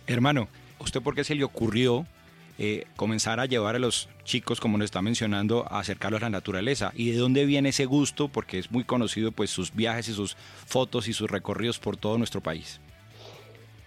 [0.07, 2.07] Hermano, ¿usted por qué se le ocurrió
[2.59, 6.31] eh, comenzar a llevar a los chicos, como nos está mencionando, a acercarlos a la
[6.31, 6.93] naturaleza.
[6.95, 8.29] ¿Y de dónde viene ese gusto?
[8.29, 10.37] Porque es muy conocido pues sus viajes y sus
[10.67, 12.81] fotos y sus recorridos por todo nuestro país.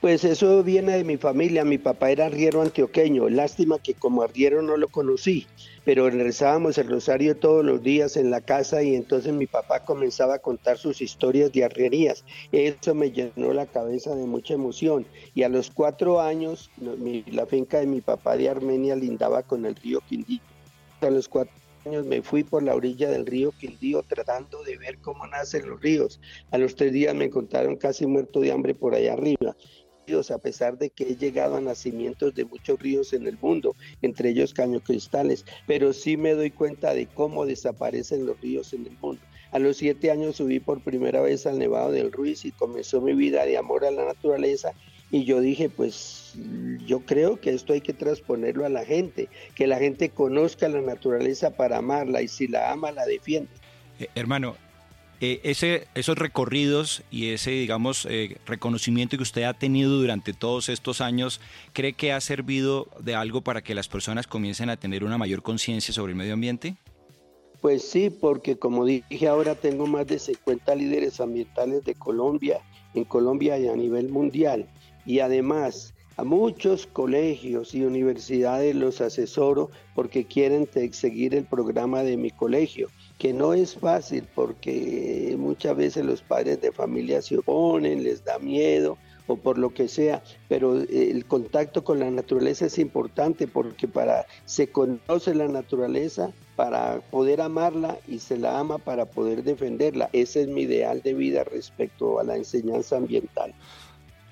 [0.05, 1.65] Pues eso viene de mi familia.
[1.65, 3.27] Mi papá era arriero antioqueño.
[3.27, 5.47] Lástima que como arriero no lo conocí,
[5.83, 10.35] pero rezábamos el rosario todos los días en la casa y entonces mi papá comenzaba
[10.35, 12.23] a contar sus historias de arrierías.
[12.51, 15.07] Eso me llenó la cabeza de mucha emoción.
[15.33, 16.69] Y a los cuatro años,
[17.25, 20.41] la finca de mi papá de Armenia lindaba con el río Quindío.
[21.01, 24.99] A los cuatro años me fui por la orilla del río Quindío tratando de ver
[24.99, 26.19] cómo nacen los ríos.
[26.51, 29.55] A los tres días me encontraron casi muerto de hambre por allá arriba
[30.05, 34.29] a pesar de que he llegado a nacimientos de muchos ríos en el mundo, entre
[34.29, 39.21] ellos cañocristales, pero sí me doy cuenta de cómo desaparecen los ríos en el mundo.
[39.51, 43.13] A los siete años subí por primera vez al Nevado del Ruiz y comenzó mi
[43.13, 44.73] vida de amor a la naturaleza
[45.09, 46.33] y yo dije, pues
[46.85, 50.81] yo creo que esto hay que transponerlo a la gente, que la gente conozca la
[50.81, 53.49] naturaleza para amarla y si la ama, la defiende.
[53.99, 54.55] Eh, hermano,
[55.21, 60.69] eh, ese, esos recorridos y ese, digamos, eh, reconocimiento que usted ha tenido durante todos
[60.69, 61.39] estos años,
[61.73, 65.41] ¿cree que ha servido de algo para que las personas comiencen a tener una mayor
[65.41, 66.75] conciencia sobre el medio ambiente?
[67.61, 72.59] Pues sí, porque como dije ahora tengo más de 50 líderes ambientales de Colombia,
[72.93, 74.69] en Colombia y a nivel mundial.
[75.03, 82.17] Y además a muchos colegios y universidades los asesoro porque quieren seguir el programa de
[82.17, 88.03] mi colegio que no es fácil porque muchas veces los padres de familia se oponen,
[88.03, 88.97] les da miedo
[89.27, 94.25] o por lo que sea, pero el contacto con la naturaleza es importante porque para
[94.45, 100.09] se conoce la naturaleza para poder amarla y se la ama para poder defenderla.
[100.13, 103.53] Ese es mi ideal de vida respecto a la enseñanza ambiental.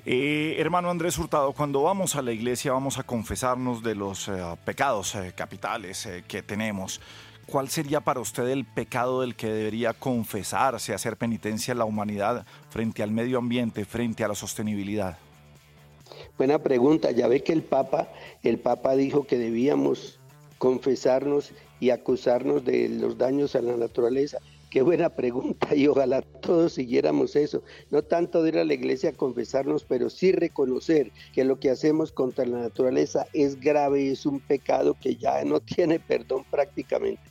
[0.06, 4.34] Eh, hermano Andrés Hurtado, cuando vamos a la iglesia vamos a confesarnos de los eh,
[4.66, 7.00] pecados eh, capitales que tenemos.
[7.46, 13.04] ¿cuál sería para usted el pecado del que debería confesarse, hacer penitencia la humanidad frente
[13.04, 15.18] al medio ambiente, frente a la sostenibilidad?
[16.38, 17.12] Buena pregunta.
[17.12, 18.10] Ya ve que el Papa,
[18.44, 20.20] el Papa dijo que debíamos
[20.58, 24.40] confesarnos y acusarnos de los daños a la naturaleza.
[24.74, 27.62] Qué buena pregunta y ojalá todos siguiéramos eso.
[27.92, 31.70] No tanto de ir a la iglesia a confesarnos, pero sí reconocer que lo que
[31.70, 36.44] hacemos contra la naturaleza es grave y es un pecado que ya no tiene perdón
[36.50, 37.22] prácticamente.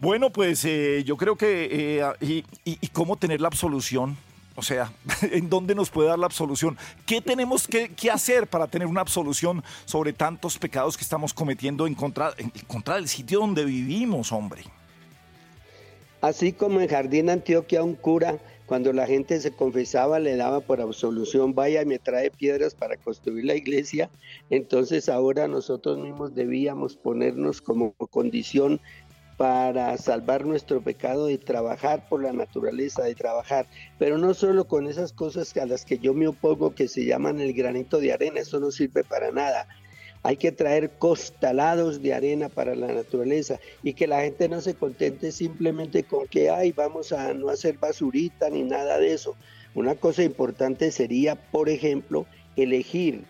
[0.00, 2.00] Bueno, pues eh, yo creo que...
[2.00, 4.16] Eh, y, cómo tener la absolución?
[4.56, 4.92] O sea,
[5.22, 6.76] ¿en dónde nos puede dar la absolución?
[7.06, 11.94] ¿Qué tenemos que, hacer para tener una absolución sobre tantos pecados que estamos cometiendo en
[11.94, 14.64] contra, en contra del sitio donde vivimos, hombre?
[16.24, 20.80] Así como en Jardín Antioquia un cura, cuando la gente se confesaba, le daba por
[20.80, 24.08] absolución, vaya y me trae piedras para construir la iglesia,
[24.48, 28.80] entonces ahora nosotros mismos debíamos ponernos como condición
[29.36, 33.66] para salvar nuestro pecado de trabajar por la naturaleza, de trabajar,
[33.98, 37.38] pero no solo con esas cosas a las que yo me opongo que se llaman
[37.38, 39.68] el granito de arena, eso no sirve para nada.
[40.24, 44.74] Hay que traer costalados de arena para la naturaleza y que la gente no se
[44.74, 49.36] contente simplemente con que, ay, vamos a no hacer basurita ni nada de eso.
[49.74, 53.24] Una cosa importante sería, por ejemplo, elegir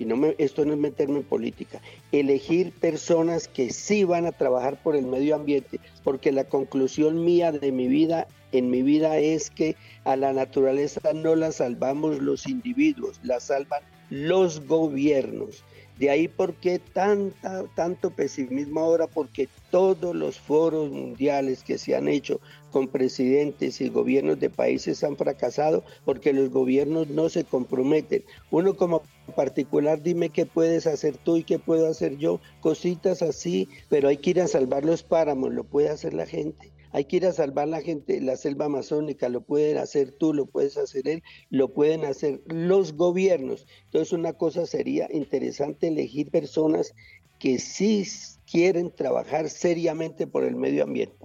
[0.00, 4.32] y no me, esto no es meterme en política, elegir personas que sí van a
[4.32, 9.18] trabajar por el medio ambiente, porque la conclusión mía de mi vida, en mi vida
[9.18, 15.62] es que a la naturaleza no la salvamos los individuos, la salvan los gobiernos.
[16.00, 21.94] De ahí por qué tanta, tanto pesimismo ahora, porque todos los foros mundiales que se
[21.94, 27.44] han hecho con presidentes y gobiernos de países han fracasado porque los gobiernos no se
[27.44, 28.24] comprometen.
[28.50, 29.02] Uno como
[29.36, 34.16] particular, dime qué puedes hacer tú y qué puedo hacer yo, cositas así, pero hay
[34.16, 37.32] que ir a salvar los páramos, lo puede hacer la gente hay que ir a
[37.32, 41.72] salvar la gente, la selva amazónica, lo pueden hacer tú, lo puedes hacer él, lo
[41.72, 43.66] pueden hacer los gobiernos.
[43.86, 46.94] Entonces una cosa sería interesante elegir personas
[47.38, 48.06] que sí
[48.50, 51.16] quieren trabajar seriamente por el medio ambiente.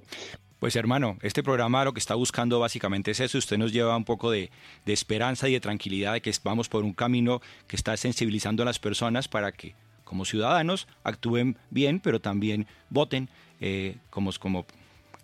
[0.59, 3.37] Pues hermano, este programa lo que está buscando básicamente es eso.
[3.37, 4.49] Usted nos lleva un poco de,
[4.85, 8.79] esperanza y de tranquilidad de que vamos por un camino que está sensibilizando a las
[8.79, 9.75] personas para que
[10.05, 14.65] como ciudadanos actúen bien, pero también voten eh, como, como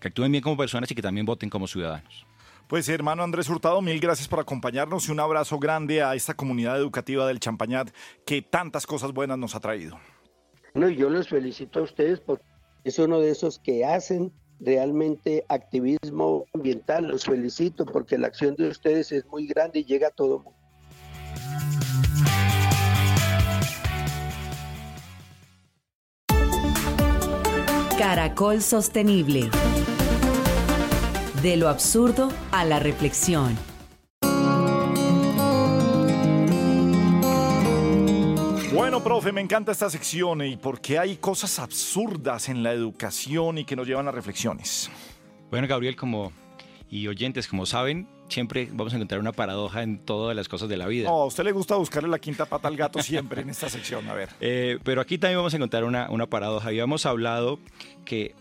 [0.01, 2.25] que actúen bien como personas y que también voten como ciudadanos.
[2.67, 6.77] Pues hermano Andrés Hurtado, mil gracias por acompañarnos y un abrazo grande a esta comunidad
[6.77, 7.91] educativa del Champañat
[8.25, 9.99] que tantas cosas buenas nos ha traído.
[10.73, 12.45] No, yo los felicito a ustedes porque
[12.83, 17.07] es uno de esos que hacen realmente activismo ambiental.
[17.07, 20.60] Los felicito porque la acción de ustedes es muy grande y llega a todo mundo.
[28.01, 29.51] Caracol Sostenible.
[31.43, 33.55] De lo absurdo a la reflexión.
[38.73, 43.65] Bueno, profe, me encanta esta sección y porque hay cosas absurdas en la educación y
[43.65, 44.89] que nos llevan a reflexiones.
[45.51, 46.31] Bueno, Gabriel, como
[46.91, 50.75] y oyentes, como saben, siempre vamos a encontrar una paradoja en todas las cosas de
[50.75, 51.07] la vida.
[51.07, 54.13] a usted le gusta buscarle la quinta pata al gato siempre en esta sección, a
[54.13, 54.29] ver.
[54.41, 56.67] Eh, pero aquí también vamos a encontrar una, una paradoja.
[56.67, 57.59] Habíamos hablado
[58.03, 58.35] que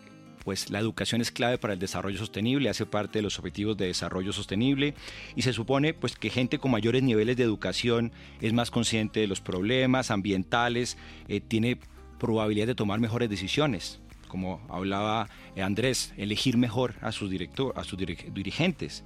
[0.44, 3.86] pues la educación es clave para el desarrollo sostenible, hace parte de los objetivos de
[3.86, 4.94] desarrollo sostenible
[5.36, 9.26] y se supone pues que gente con mayores niveles de educación es más consciente de
[9.26, 10.96] los problemas ambientales,
[11.28, 11.78] eh, tiene
[12.18, 17.30] probabilidad de tomar mejores decisiones como hablaba eh, Andrés, elegir mejor a sus,
[17.74, 19.04] a sus dirigentes.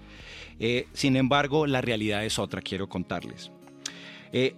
[0.60, 3.50] Eh, sin embargo, la realidad es otra, quiero contarles.
[4.32, 4.54] Eh,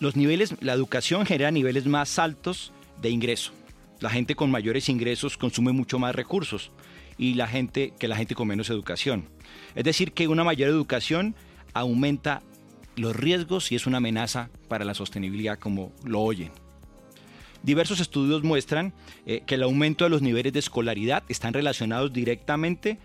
[0.00, 3.52] los niveles, la educación genera niveles más altos de ingreso.
[4.00, 6.72] La gente con mayores ingresos consume mucho más recursos
[7.18, 9.28] y la gente que la gente con menos educación.
[9.74, 11.34] Es decir, que una mayor educación
[11.72, 12.42] aumenta
[12.96, 16.50] los riesgos y es una amenaza para la sostenibilidad como lo oyen.
[17.66, 18.92] Diversos estudios muestran
[19.26, 22.96] eh, que el aumento de los niveles de escolaridad están relacionados directamente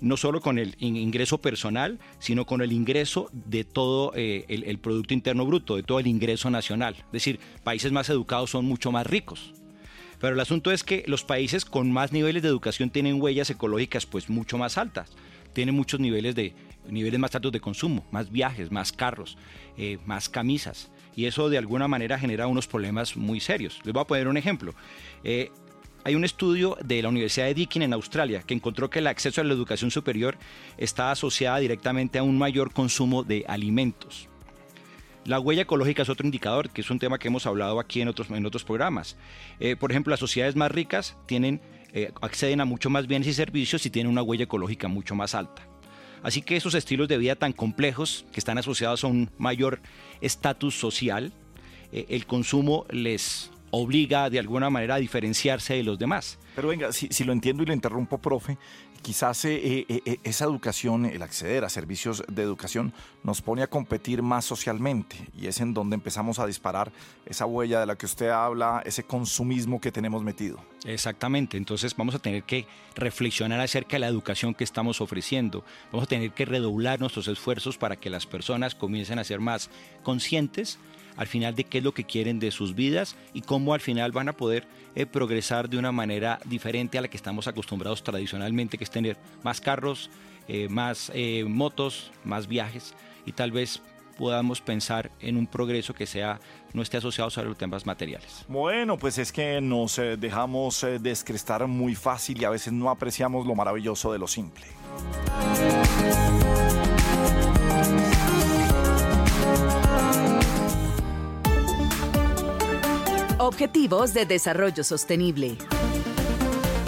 [0.00, 5.14] no solo con el ingreso personal, sino con el ingreso de todo eh, el, Producto
[5.14, 6.96] Interno Bruto, de todo el ingreso nacional.
[6.98, 9.52] Es decir, países más educados son mucho más ricos.
[10.18, 14.06] Pero el asunto es que los países con más niveles de educación tienen huellas ecológicas
[14.06, 15.12] pues mucho más altas,
[15.52, 16.52] tienen muchos niveles de
[16.90, 19.36] niveles más altos de consumo, más viajes, más carros,
[19.76, 23.80] eh, más camisas y eso de alguna manera genera unos problemas muy serios.
[23.84, 24.74] Les voy a poner un ejemplo.
[25.24, 25.50] Eh,
[26.04, 29.40] hay un estudio de la Universidad de Deakin en Australia que encontró que el acceso
[29.40, 30.38] a la educación superior
[30.78, 34.28] está asociada directamente a un mayor consumo de alimentos.
[35.26, 38.08] La huella ecológica es otro indicador, que es un tema que hemos hablado aquí en
[38.08, 39.18] otros, en otros programas.
[39.58, 41.60] Eh, por ejemplo, las sociedades más ricas tienen,
[42.22, 45.69] acceden a mucho más bienes y servicios y tienen una huella ecológica mucho más alta.
[46.22, 49.80] Así que esos estilos de vida tan complejos que están asociados a un mayor
[50.20, 51.32] estatus social,
[51.92, 56.38] eh, el consumo les obliga de alguna manera a diferenciarse de los demás.
[56.56, 58.58] Pero venga, si, si lo entiendo y lo interrumpo, profe,
[59.02, 63.66] quizás eh, eh, eh, esa educación, el acceder a servicios de educación, nos pone a
[63.66, 65.16] competir más socialmente.
[65.36, 66.92] Y es en donde empezamos a disparar
[67.26, 70.60] esa huella de la que usted habla, ese consumismo que tenemos metido.
[70.84, 76.04] Exactamente, entonces vamos a tener que reflexionar acerca de la educación que estamos ofreciendo, vamos
[76.04, 79.68] a tener que redoblar nuestros esfuerzos para que las personas comiencen a ser más
[80.02, 80.78] conscientes
[81.16, 84.12] al final de qué es lo que quieren de sus vidas y cómo al final
[84.12, 88.78] van a poder eh, progresar de una manera diferente a la que estamos acostumbrados tradicionalmente,
[88.78, 90.10] que es tener más carros,
[90.48, 92.94] eh, más eh, motos, más viajes
[93.26, 93.82] y tal vez
[94.18, 96.40] podamos pensar en un progreso que sea
[96.74, 98.44] no esté asociado a los temas materiales.
[98.48, 103.54] Bueno, pues es que nos dejamos descrestar muy fácil y a veces no apreciamos lo
[103.54, 104.66] maravilloso de lo simple.
[113.52, 115.58] Objetivos de Desarrollo Sostenible.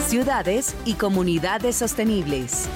[0.06, 2.68] Ciudades y comunidades sostenibles.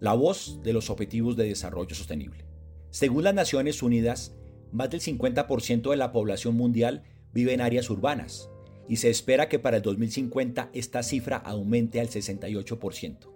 [0.00, 2.44] La voz de los Objetivos de Desarrollo Sostenible.
[2.90, 4.34] Según las Naciones Unidas,
[4.72, 8.50] más del 50% de la población mundial vive en áreas urbanas
[8.86, 13.30] y se espera que para el 2050 esta cifra aumente al 68%.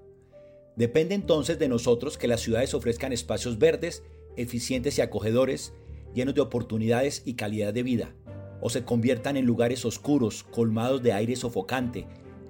[0.77, 4.03] Depende entonces de nosotros que las ciudades ofrezcan espacios verdes,
[4.37, 5.73] eficientes y acogedores,
[6.15, 8.15] llenos de oportunidades y calidad de vida,
[8.61, 12.07] o se conviertan en lugares oscuros, colmados de aire sofocante,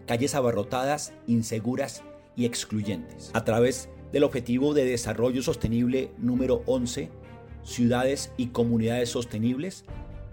[0.06, 2.02] calles abarrotadas, inseguras
[2.36, 3.30] y excluyentes.
[3.34, 7.10] A través del Objetivo de Desarrollo Sostenible número 11,
[7.62, 9.84] Ciudades y Comunidades Sostenibles,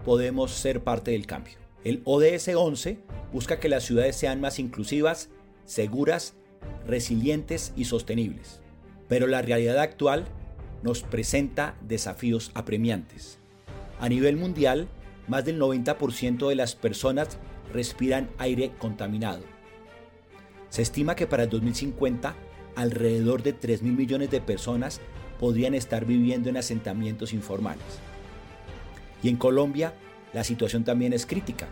[0.04, 1.58] podemos ser parte del cambio.
[1.84, 2.98] El ODS 11
[3.32, 5.30] busca que las ciudades sean más inclusivas,
[5.64, 6.34] seguras,
[6.86, 8.60] resilientes y sostenibles.
[9.08, 10.24] Pero la realidad actual
[10.86, 13.40] nos presenta desafíos apremiantes.
[13.98, 14.86] A nivel mundial,
[15.26, 17.38] más del 90% de las personas
[17.72, 19.42] respiran aire contaminado.
[20.68, 22.36] Se estima que para el 2050
[22.76, 25.00] alrededor de 3 mil millones de personas
[25.40, 27.82] podrían estar viviendo en asentamientos informales.
[29.24, 29.92] Y en Colombia,
[30.32, 31.66] la situación también es crítica.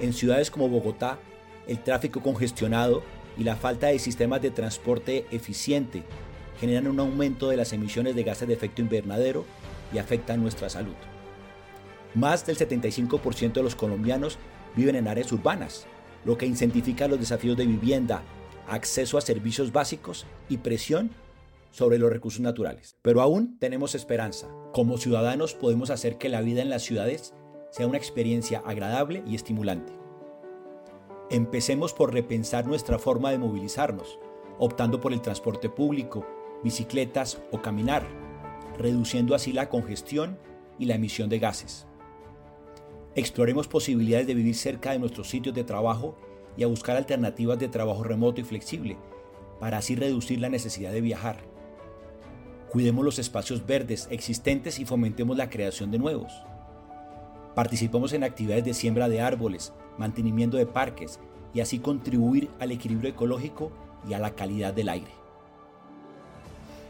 [0.00, 1.20] En ciudades como Bogotá,
[1.68, 3.04] el tráfico congestionado
[3.36, 6.02] y la falta de sistemas de transporte eficiente
[6.60, 9.44] generan un aumento de las emisiones de gases de efecto invernadero
[9.92, 10.94] y afectan nuestra salud.
[12.14, 14.38] Más del 75% de los colombianos
[14.74, 15.86] viven en áreas urbanas,
[16.24, 18.22] lo que incentifica los desafíos de vivienda,
[18.66, 21.10] acceso a servicios básicos y presión
[21.70, 22.96] sobre los recursos naturales.
[23.02, 24.48] Pero aún tenemos esperanza.
[24.72, 27.34] Como ciudadanos podemos hacer que la vida en las ciudades
[27.70, 29.92] sea una experiencia agradable y estimulante.
[31.30, 34.18] Empecemos por repensar nuestra forma de movilizarnos,
[34.58, 36.26] optando por el transporte público,
[36.62, 38.06] bicicletas o caminar,
[38.78, 40.38] reduciendo así la congestión
[40.78, 41.86] y la emisión de gases.
[43.14, 46.16] Exploremos posibilidades de vivir cerca de nuestros sitios de trabajo
[46.56, 48.96] y a buscar alternativas de trabajo remoto y flexible,
[49.60, 51.40] para así reducir la necesidad de viajar.
[52.70, 56.32] Cuidemos los espacios verdes existentes y fomentemos la creación de nuevos.
[57.54, 61.18] Participemos en actividades de siembra de árboles, mantenimiento de parques
[61.54, 63.72] y así contribuir al equilibrio ecológico
[64.08, 65.17] y a la calidad del aire.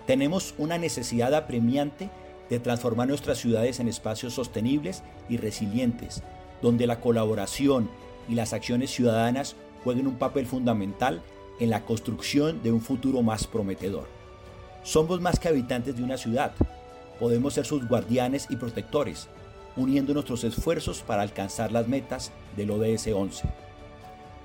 [0.08, 2.08] Tenemos una necesidad apremiante
[2.48, 6.22] de transformar nuestras ciudades en espacios sostenibles y resilientes,
[6.62, 7.90] donde la colaboración
[8.26, 9.54] y las acciones ciudadanas
[9.84, 11.20] jueguen un papel fundamental
[11.60, 14.08] en la construcción de un futuro más prometedor.
[14.82, 16.52] Somos más que habitantes de una ciudad,
[17.20, 19.28] podemos ser sus guardianes y protectores,
[19.76, 23.46] uniendo nuestros esfuerzos para alcanzar las metas del ODS 11.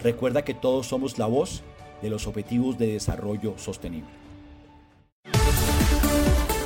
[0.01, 1.64] Recuerda que todos somos la voz
[2.01, 4.22] de los Objetivos de Desarrollo Sostenible.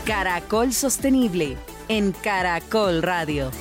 [0.07, 1.57] Caracol Sostenible
[1.89, 3.51] en Caracol Radio.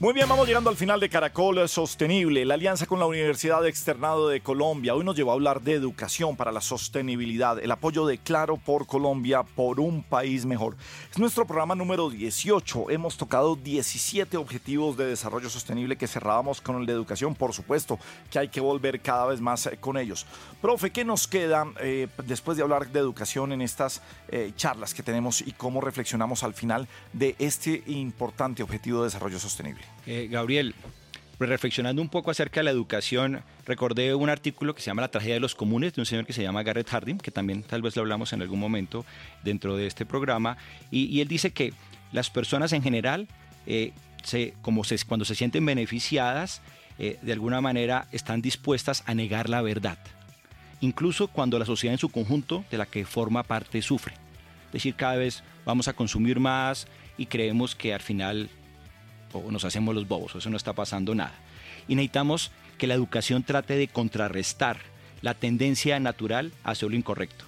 [0.00, 4.28] Muy bien, vamos llegando al final de Caracol Sostenible, la alianza con la Universidad Externado
[4.28, 4.94] de Colombia.
[4.94, 8.86] Hoy nos llevó a hablar de educación para la sostenibilidad, el apoyo de Claro por
[8.86, 10.76] Colombia por un país mejor.
[11.10, 12.90] Es nuestro programa número 18.
[12.90, 17.34] Hemos tocado 17 objetivos de desarrollo sostenible que cerrábamos con el de educación.
[17.34, 17.98] Por supuesto
[18.30, 20.26] que hay que volver cada vez más eh, con ellos.
[20.62, 25.02] Profe, ¿qué nos queda eh, después de hablar de educación en estas eh, charlas que
[25.02, 29.88] tenemos y cómo reflexionamos al final de este importante objetivo de desarrollo sostenible?
[30.10, 30.74] Eh, Gabriel,
[31.38, 35.34] reflexionando un poco acerca de la educación, recordé un artículo que se llama La tragedia
[35.34, 37.94] de los comunes de un señor que se llama Garrett Harding, que también tal vez
[37.94, 39.04] lo hablamos en algún momento
[39.44, 40.56] dentro de este programa,
[40.90, 41.74] y, él dice que
[42.10, 43.28] las personas en general,
[43.66, 43.92] eh,
[44.62, 46.62] como cuando se sienten beneficiadas,
[46.98, 49.98] eh, de alguna manera están dispuestas a negar la verdad,
[50.80, 54.14] incluso cuando la sociedad en su conjunto de la que forma parte sufre.
[54.68, 56.88] Es decir, cada vez vamos a consumir más
[57.18, 58.48] y creemos que al final
[59.32, 61.34] o nos hacemos los bobos, eso no está pasando nada.
[61.86, 64.78] Y necesitamos que la educación trate de contrarrestar
[65.22, 67.44] la tendencia natural hacia lo incorrecto.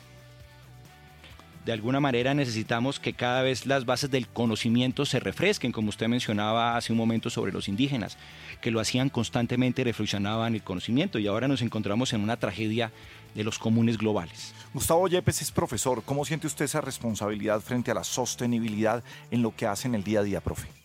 [1.65, 6.09] De alguna manera necesitamos que cada vez las bases del conocimiento se refresquen, como usted
[6.09, 8.17] mencionaba hace un momento sobre los indígenas,
[8.63, 12.91] que lo hacían constantemente, reflexionaban el conocimiento y ahora nos encontramos en una tragedia
[13.35, 14.55] de los comunes globales.
[14.73, 16.03] Gustavo Yepes es profesor.
[16.03, 20.03] ¿Cómo siente usted esa responsabilidad frente a la sostenibilidad en lo que hace en el
[20.03, 20.80] día a día, profe?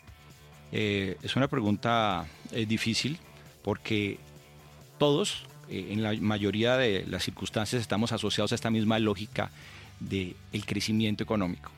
[0.71, 3.17] Eh, es una pregunta eh, difícil
[3.63, 4.19] porque
[4.97, 9.51] todos, eh, en la mayoría de las circunstancias, estamos asociados a esta misma lógica
[9.99, 11.71] del el crecimiento económico.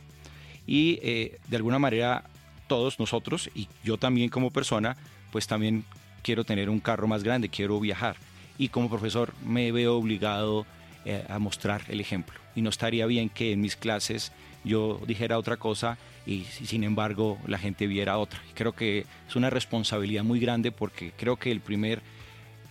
[0.65, 2.25] Y eh, de alguna manera
[2.67, 4.97] todos nosotros, y yo también como persona,
[5.31, 5.85] pues también
[6.21, 8.17] quiero tener un carro más grande, quiero viajar.
[8.57, 10.65] Y como profesor me veo obligado
[11.05, 12.37] eh, a mostrar el ejemplo.
[12.55, 14.33] Y no estaría bien que en mis clases
[14.67, 18.39] yo dijera otra cosa y sin embargo la gente viera otra.
[18.53, 22.01] Creo que es una responsabilidad muy grande porque creo que el primer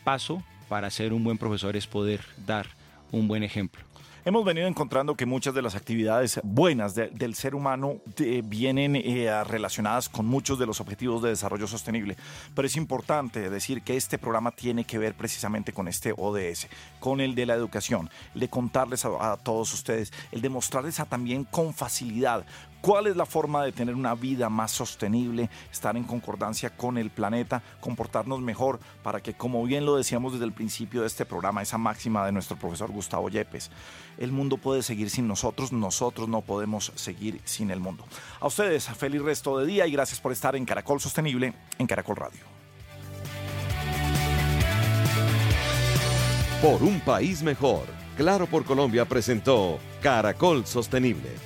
[0.04, 2.66] paso para ser un buen profesor es poder dar
[3.12, 3.82] un buen ejemplo.
[4.26, 7.98] Hemos venido encontrando que muchas de las actividades buenas del ser humano
[8.42, 12.16] vienen eh, relacionadas con muchos de los objetivos de desarrollo sostenible,
[12.52, 16.66] pero es importante decir que este programa tiene que ver precisamente con este ODS,
[16.98, 21.44] con el de la educación, el de contarles a, todos ustedes, el de mostrarles también
[21.44, 22.44] con facilidad
[22.80, 27.10] ¿Cuál es la forma de tener una vida más sostenible, estar en concordancia con el
[27.10, 31.62] planeta, comportarnos mejor para que, como bien lo decíamos desde el principio de este programa,
[31.62, 33.70] esa máxima de nuestro profesor Gustavo Yepes,
[34.18, 38.04] el mundo puede seguir sin nosotros, nosotros no podemos seguir sin el mundo.
[38.40, 42.16] A ustedes, feliz resto de día y gracias por estar en Caracol Sostenible, en Caracol
[42.16, 42.44] Radio.
[46.62, 47.84] Por un país mejor,
[48.16, 51.45] Claro por Colombia presentó Caracol Sostenible